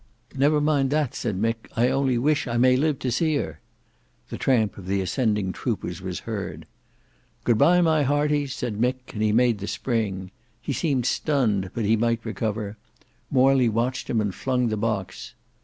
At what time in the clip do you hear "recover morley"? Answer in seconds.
12.25-13.69